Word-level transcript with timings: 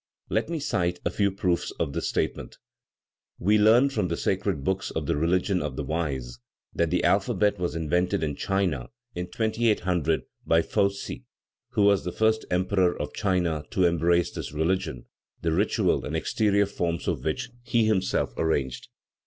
Let 0.29 0.49
me 0.49 0.57
cite 0.59 0.99
a 1.05 1.11
few 1.11 1.29
proofs 1.31 1.69
of 1.79 1.93
this 1.93 2.09
statement. 2.09 2.57
We 3.37 3.59
learn 3.59 3.89
from 3.91 4.07
the 4.07 4.17
sacred 4.17 4.63
books 4.63 4.89
of 4.89 5.05
"the 5.05 5.15
religion 5.15 5.61
of 5.61 5.75
the 5.75 5.83
wise" 5.83 6.39
that 6.73 6.89
the 6.89 7.03
alphabet 7.03 7.59
was 7.59 7.75
invented 7.75 8.23
in 8.23 8.35
China 8.35 8.89
in 9.13 9.27
2800 9.29 10.23
by 10.43 10.63
Fou 10.63 10.89
si, 10.89 11.25
who 11.73 11.83
was 11.83 12.03
the 12.03 12.11
first 12.11 12.45
emperor 12.49 12.99
of 12.99 13.13
China 13.13 13.63
to 13.69 13.85
embrace 13.85 14.31
this 14.31 14.51
religion, 14.51 15.05
the 15.43 15.51
ritual 15.51 16.03
and 16.03 16.15
exterior 16.15 16.65
forms 16.65 17.07
of 17.07 17.23
which 17.23 17.51
he 17.61 17.85
himself 17.85 18.33
arranged. 18.37 18.87